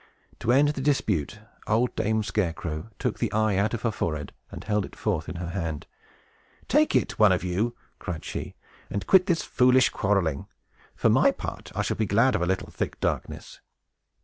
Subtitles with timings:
[0.39, 4.63] To end the dispute, old Dame Scarecrow took the eye out of her forehead, and
[4.63, 5.85] held it forth in her hand.
[6.67, 8.55] "Take it, one of you," cried she,
[8.89, 10.47] "and quit this foolish quarreling.
[10.95, 13.59] For my part, I shall be glad of a little thick darkness.